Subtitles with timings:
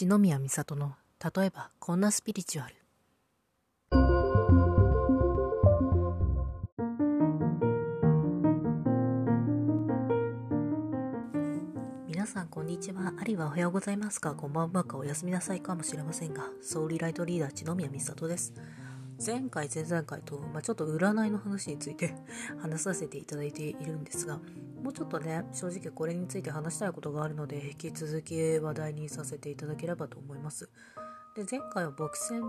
[0.00, 2.74] 篠宮美里の例えばこんなスピリチュアル。
[12.08, 13.12] 皆さんこんにちは。
[13.20, 14.34] あるいはおはようございますか。
[14.34, 14.96] こんばんはか。
[14.96, 18.54] おやすみなさいかもしれませんがソウリライトリーダー篠宮美里です。
[19.24, 22.14] 前回前々回と、まあ、ちょっと占いの話について
[22.58, 24.40] 話させていただいているんですが
[24.82, 30.70] もうちょっとね正直これについて話したいことがあるので引き続き話題にさせていただければと思います。
[31.36, 32.42] で前回は牧船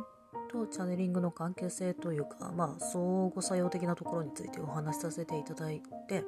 [0.50, 6.24] とチャネリングの関係性というかまあ相互作用的なところについてお話しさせていただいて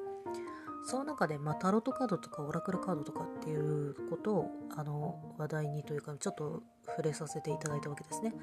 [0.84, 8.34] その中で、まあ、タロットカードとかオラクルカードとかっていうことをあの話題にというかちょっと触れさせていただいたわけですね。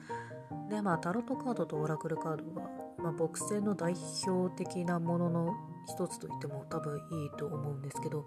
[0.69, 3.93] でまあタロットカードとオラクルカードは、まあ、牧師の代
[4.25, 5.53] 表的なものの
[5.87, 8.25] 一つと言っても多分いいと思うんですけど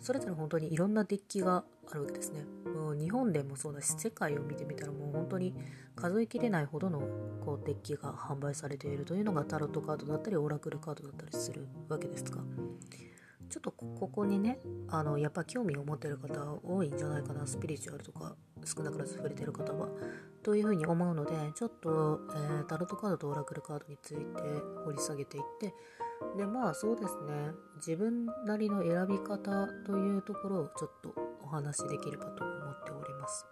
[0.00, 2.44] それぞれ本当にいろんなデッキがあるわけですね。
[2.74, 5.54] もう日本でもそうだし世界を見てみたらもう本当に
[5.96, 7.00] 数えきれないほどの
[7.44, 12.42] こうデッキが販売されているというのがタロットカードだったりオラクルカードだったりするわけですが。
[13.50, 17.46] ちょっとここにねあのやっぱ興味を持ってる方多いんじゃないかな。
[17.46, 19.88] スピリチュアルとか少なからず触れてる方は。
[20.42, 24.24] というふうに思うのでちょっと、えー、タロットカードとオラクルカードについて
[24.84, 25.74] 掘り下げていって。
[26.36, 27.52] でまあそうですね。
[27.76, 33.46] 自分なりの選び方というところをちょっとお話しできればと思っております。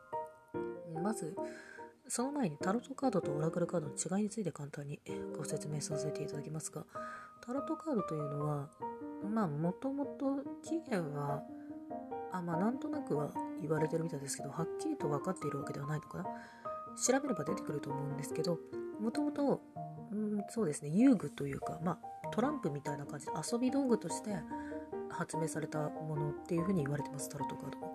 [1.02, 1.34] まず
[2.08, 4.98] その前にタロットカードとオラクルカードの違いについて簡単に
[5.36, 6.84] ご説明させていただきますが
[7.44, 8.68] タロットカードというのは
[9.26, 11.42] まあもともと起源は
[12.32, 18.58] あまあなんとなくは言われてるみたいですけどはっきりと分かっているわけではないのかな調べれば出てくると思うんですけど
[19.00, 19.62] もともと
[20.50, 24.30] そうですね遊具というかまあトランプみたいな感じで遊び道具として
[25.10, 27.92] 発明されたものっていうふうに言われてますタロットカードは。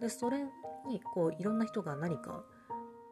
[0.00, 0.44] でそれ
[0.86, 2.44] にこういろんな人が何か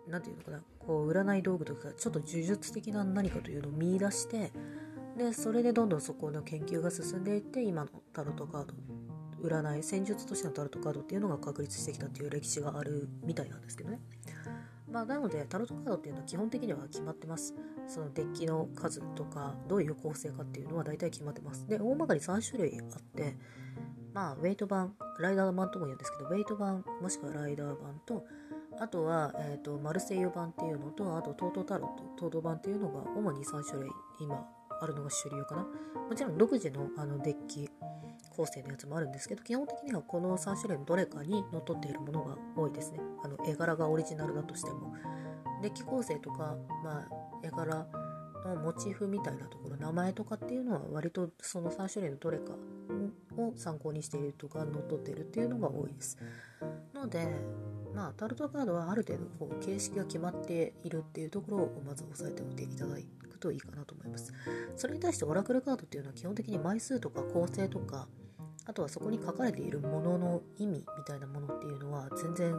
[0.07, 4.53] 何て言うのかなこう占い道具とかちょっと呪術的な何かというのを見出して
[5.17, 8.75] でそれでどんどんそこの研究が進んでいって今のタロットカード
[9.49, 14.01] 占い戦術としてのタロットカードっていうのが確立してきたっていう歴史があるみたいなんですけどね。
[14.91, 17.55] まあなのでタロットカードっていうのは基本的には決まってます。
[17.87, 21.67] そのデッキの数とかどういう構成かっていうのは大体決まってます。
[21.69, 23.37] で大まかに3種類あって
[24.13, 28.25] まあウェイト版ライダー版とも言うんですけどウェイト版もしくはライダー版と
[28.79, 33.91] あとは、えーと、マルセイユ版っていうのとあとトートタロットトート版っていうのが主に3種類
[34.21, 34.45] 今
[34.81, 35.63] あるのが主流かな。
[36.09, 37.69] もちろん独自のあのデッキ
[38.37, 43.01] 構成のやつもあるんですけど、基本的にはこの3種類のどれかにのっとっているものが多いですね。
[43.23, 44.95] あの絵柄がオリジナルだとしても。
[45.65, 47.09] デッキ構成とか、まあ、
[47.43, 47.87] 絵柄
[48.45, 52.53] のモチーフみたいなところ、名前とかっていうのは割とその3種類のどれか
[53.39, 56.19] を参考にしているとか、のっとっているっていうのが多いです。
[56.95, 57.27] ので、
[57.95, 62.99] まあ、タルトカードはある程度こう形式が決まっているっていうところをまず押さえておいていただ
[63.45, 64.33] といいかなと思います。
[64.77, 68.09] それに対してオラクルカードっていうのは基本的に枚数とか構成とか
[68.67, 72.55] あとはそこに書かれているものの意味みたいなものっていうのは全然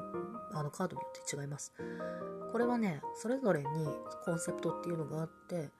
[0.53, 1.73] あのカードによって違います。
[2.51, 3.66] これはね、それぞれに
[4.23, 5.72] コンセプトっていうのがあって、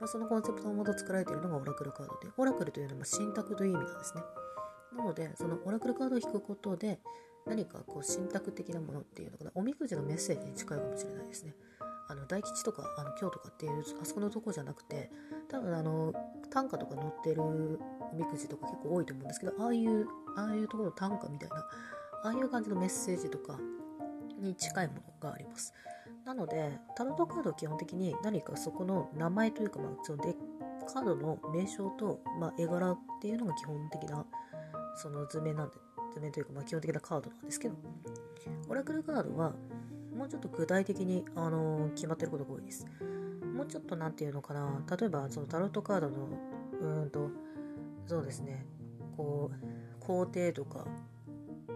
[0.00, 4.22] まあ、そのコンセプトのもと作られているのがオラクルカードで、オラクルというのは信託という意味なんですね。
[4.96, 7.00] なので、そのオラクルカードを引くことで、
[7.46, 11.54] 何かこう信託的なものっていうのかな、おみくじのメッセージに近いかもしれないですね。
[12.24, 15.10] の大吉とかあの京とかっていうあそこのとこじゃなくて
[15.48, 16.12] 多分あの
[16.50, 23.58] 短歌とか載ってるおみくじとか結構多いと思うんですけどああいうああいうところの短歌みたいなああいう感じのメッセージとか
[24.38, 25.72] に近いものがあります。
[26.24, 30.34] なのでタロットカードは基本的に何かそこの名前というか、まあ、そのデ
[30.90, 34.24] カードの名称と、まあ、絵柄っていうのが基本的な
[34.96, 35.76] その図面なんで
[36.14, 37.74] 図面というか、まあ、基本的なカードなんですけど
[38.68, 39.52] オラクルカードは
[40.14, 42.86] もうちょっと具体的に、あのー、決まってることが多いです。
[43.54, 46.28] もうちょっと何て言うのかな、例えばそのタロットカードの、
[46.80, 47.30] うんと、
[48.06, 48.66] そうですね、
[49.16, 50.84] こう、皇帝とか、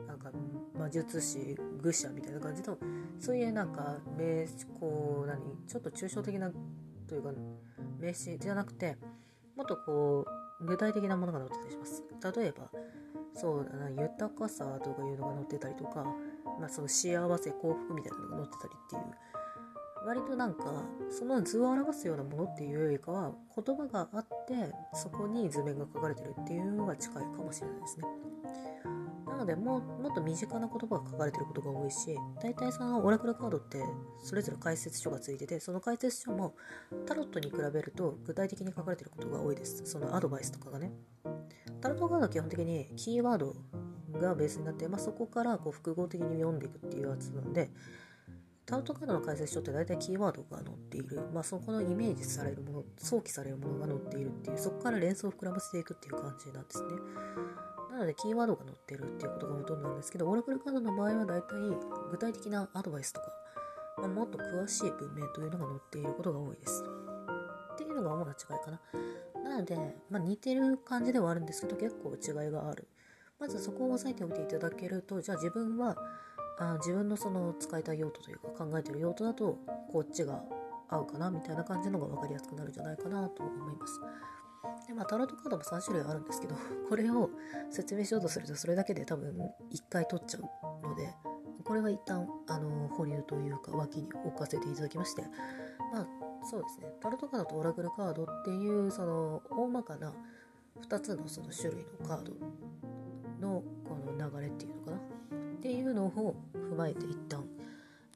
[0.06, 0.30] なんか
[0.76, 2.76] 魔術師、愚者みたいな感じの、
[3.20, 4.46] そういうなんか名
[4.80, 6.50] こう、何、ちょっと抽象的な
[7.06, 7.32] というか、
[7.98, 8.96] 名詞じゃなくて、
[9.56, 10.26] もっとこ
[10.60, 12.02] う、具体的なものが載ってたりします。
[12.36, 12.70] 例えば、
[13.34, 16.04] そうだな、豊かさとかいうのが載ってたりとか、
[16.58, 19.02] まあ、その幸せ幸福みたいなのが載ってたりっていう。
[20.06, 28.06] 割となんかその図を表すようなものっていうよりかは言葉があってそこに図面が書かれてるっていうのが近いかもしれないですね。
[29.26, 33.82] なのでももっと身近な言葉が書かれてることが多いし大体そのオラクルカードって
[34.22, 36.54] それぞれ解説書がついててその解説書も
[37.06, 39.84] タロットに比べると具体的に書かれてることが多いです。
[39.84, 40.92] そのアドバイスとかがね。
[41.80, 43.54] タロットカードは基本的にキーワード
[44.18, 47.70] がベースになって、まあ、そこからこう複合的に読んでいくっていうやつなので、
[48.66, 56.88] タロットカードの解説書って大体キーワードが載っている、まあ、そこのイメージされるもの、想起されるものが載っているっていう、そこから連想を膨らませていくっていう感じなんですね。
[57.90, 61.54] なので、キーワードが載ってるっていうことがほとんどなんですけど、オラクルカードの場合は大体
[62.10, 63.26] 具体的なアドバイスとか、
[64.00, 66.84] まあ、もっと詳しい文面というのが載っていることが多いです。
[67.72, 68.80] っていうのが主な違いかな。
[69.48, 69.76] なので、
[70.10, 72.86] まあ、似てる感じではあるんですけど、結構違いがある。
[73.38, 75.96] まずそこを押さえておいていただけると、じゃあ自分は、
[76.58, 79.58] あ自分のその使いたい用途というか考えてる用途だと、
[79.92, 80.42] こっちが
[80.88, 84.00] 合うかなみたいな感じのが分かりやすくなるんじゃないかなと思います。
[84.88, 86.56] でまあ、タロットカードも3種類あるんですけど、
[86.88, 87.30] これを
[87.70, 89.36] 説明しようとすると、それだけで多分
[89.70, 91.14] 1回取っちゃうので、
[91.64, 95.22] これは一旦、あの、保留というか、脇に置かせていただきまして、
[95.92, 96.08] まあ、
[96.44, 100.12] そうですね、タロットカードとオラクルカードっていう、その、大まかな
[100.80, 102.32] 2つのその種類のカード
[103.40, 104.96] のこの流れっていうのかな？
[104.96, 107.44] っていうのを踏まえて一旦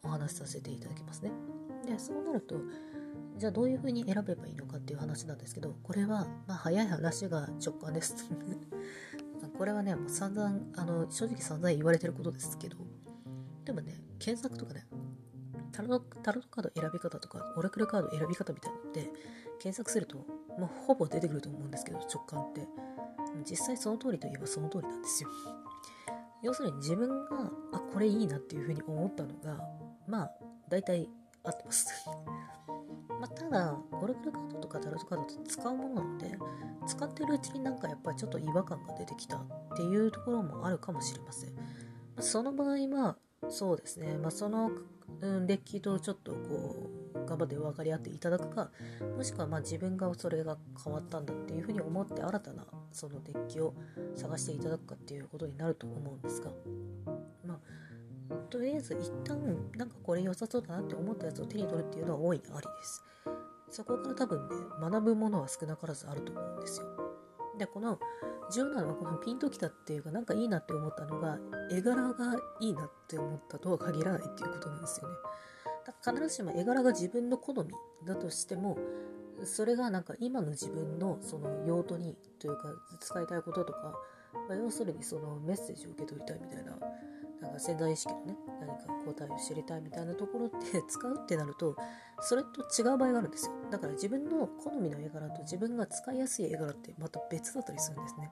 [0.04, 1.32] お話しさせていただきますね。
[1.86, 2.56] で、そうなると、
[3.38, 8.14] じゃあどういう風に選べばいいのかっていう話なんですけど、これは、まあ、早い話が直感です。
[9.58, 12.76] これはね、もう散々、あの、正直散々言われてることですけど、
[13.64, 14.86] でもね、検索とかね、
[15.72, 19.10] タロタロットカード選び方とか、オラクルカード選び方みたいなのって
[19.58, 20.18] 検索すると、
[20.58, 22.66] もうほぼ出てくると思うんですけど、直感って。
[23.48, 25.28] 実際その通りといえばその通りなんですよ。
[26.42, 29.60] 要するに自分が、あ、これいいなっていうふうに思ったのが、
[30.08, 30.32] まあ、
[30.68, 31.08] 大体
[31.44, 31.86] 合ってます。
[33.20, 36.36] まあ、ただ、オラクルカードとかタロットカードって使うものなので、
[36.86, 39.46] 使ってるうちになんかやっぱりちょっと違和感が出てきたっ
[39.76, 41.54] ていうところもあるかもしれません。
[42.18, 43.16] その場合は、
[43.48, 44.70] そうですね、まあ、その、
[45.20, 48.70] うん、デッキとちょっとこう頑張って分かり合っていただくか
[49.16, 53.74] もしくはま自分がそれが変わったんだっていうふうに思って新たなそのデッキを
[54.16, 56.50] 探していただくかっていうことになると思うんですが
[57.46, 59.38] まあとりあえず一旦
[59.76, 63.04] なんかこれ良さそうだなって思ったやつを手に取るっていうのは大いにありです
[63.70, 66.86] そこから多分ね学ぶものは少なからずあると思うんですよ
[67.58, 67.98] でこの
[68.52, 71.38] 重要なのはこのピンときたっていうかなんかいいなって思ったのが
[71.70, 75.14] 絵柄がいいなって思ったとは限らないっていうことなんですよね。
[76.04, 77.74] 必ずしも絵柄が自分の好み
[78.06, 78.78] だとしても
[79.44, 82.68] それがなんか今の自分のその用途にというか
[83.00, 83.94] 使いたいこととか、
[84.48, 86.76] まあ、要するにそのメッセージを受け取りたいみたいな
[87.40, 91.76] なんか潜在意識のね何か答えを知りたいみたいなところって 使うってなると
[92.20, 93.52] それと違う場合があるんですよ。
[93.70, 98.30] だから自分の好みの絵柄と自分が使いやすい絵柄ってまた別だったりするんですね。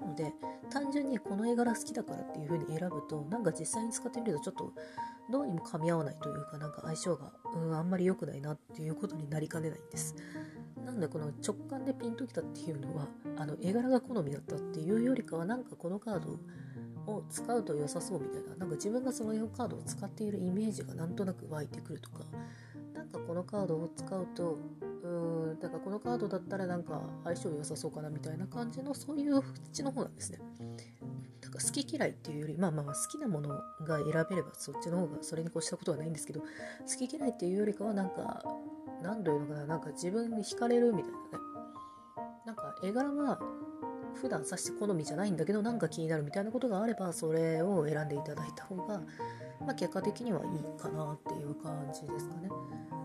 [0.00, 0.32] なので
[0.70, 4.72] 単純にこの絵柄好きだからっていう風に選ぶとなんか実際に使ってみるとちょっと
[5.30, 10.14] どうにも噛み合わないというかなんか相性がうんあんまり良くないなっていうことになりかねないんです
[10.84, 16.38] なのでこの直感でピンときたっていうのはあの絵柄が好みだったっていうよりかはなんかこのカード
[17.06, 22.20] を使うと良さそうみたいな、なんか自分がそのカードを使っているイメージがなんとなく湧いてくるとか、
[22.94, 24.58] なんかこのカードを使うと、
[25.02, 29.42] うーん、だからこのカードだったらなんか相性良さそうかなみたいな感じの、そういう
[29.76, 30.38] 縁の方なんですね。
[31.52, 33.48] か好き嫌いっていうより、まあまあ好きなもの
[33.84, 36.46] が選べればそっちの方がそれに越したことはないんですけど、好
[37.06, 38.42] き嫌いっていうよりかはなんか、
[39.02, 41.52] なんというのかな、なんか自分に惹かれるみたいなね。
[42.46, 43.38] なんか絵柄は
[44.14, 49.00] 普段さして好みじゃないんだけどなんか気になるみたいなことがあればそれを選んでいただいた方が、
[49.60, 52.48] まあ、結果的にはいいかなっていう感じですかね。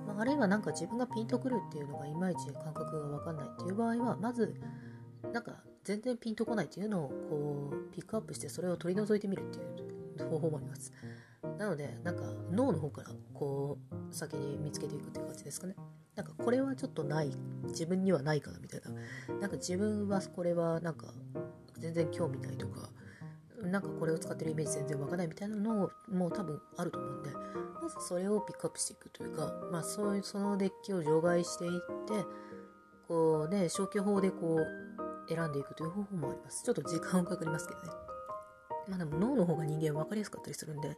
[0.07, 4.55] まあ、あるいはなんか自分がピンとくるっていうのがいまいち感覚がわかんないっていう場合はまず
[5.33, 10.91] なんか全然ピンとこないっていうのをこうピックアップしてそれを取り除いてみるっていう方法もあります。
[11.57, 15.77] なのでなんか脳の方からこう先に見つけていくっていう感じですかね。
[16.13, 17.31] なんかこれはちょっとない
[17.67, 18.81] 自分にはないかなみたい
[19.29, 21.13] ななんか自分はこれはなんか
[21.77, 22.89] 全然興味ないとか
[23.61, 27.29] なんかこれを使ってるイメージ全然わかないみたいなのも多分あると思うんで
[27.81, 31.71] まずそれをピックアップしていくというかまあそういうそのデッキを除外していっ
[32.07, 32.25] て
[33.07, 34.96] こうね消去法でこう
[35.29, 37.87] 選んでいくという方法もありますちょっと時間かかりますけどね
[38.89, 40.97] まあでも脳の方が人間分かりやすかったりするんで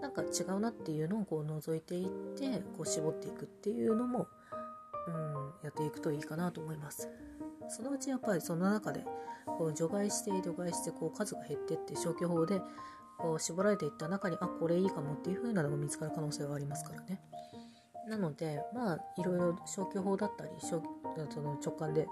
[0.00, 4.26] なんか違うなっていうのをこう覗いていってこう絞っていくっていうのも
[5.06, 7.08] うん、やっていくといいかなと思います。
[7.68, 9.04] そのうちやっぱりその中で
[9.46, 12.60] こう除外して除外してこう数が減ってって消去法で
[13.18, 17.20] こう絞られていった中にあこれいいかもっていう風なのが見つかる可能性はありますからね。
[18.08, 20.50] なのでまあいろいろ消去法だったり
[21.30, 22.06] その直感で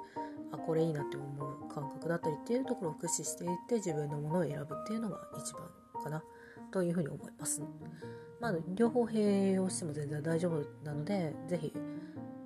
[0.52, 5.62] あこれいいなって思う感覚だったりっていうところを駆使していって自分のものを選ぶっていうのが一番
[6.02, 6.22] かな
[6.70, 7.62] というふうに思います。
[8.40, 11.72] まあ両方併用しても全然大丈夫なので是非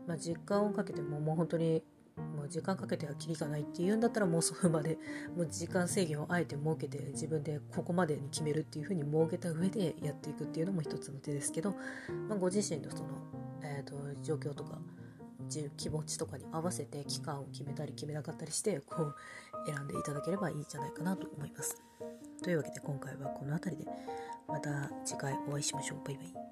[0.06, 1.82] まあ、時間をかけてももう本当に
[2.16, 4.98] もう時間かけてはきりがないっていうんだったらもうその場で
[5.36, 11.72] もう時間制限をあえて設けて自分でここまでに決めるっていうふうに設けた上でやっていくっていうのも一つの手ですけど、
[12.28, 13.04] まあ、ご自身のその、
[13.62, 14.78] えーと、状況とか
[15.76, 19.14] 気持ちとかに合わせて期間を決めたり決めなかったりしてこう
[19.66, 21.82] 選んでいただければいいんじゃないかなと思います。
[22.42, 23.90] というわけで今回はこの辺りで
[24.48, 25.98] また次回お会いしましょう。
[26.04, 26.45] バイバイ。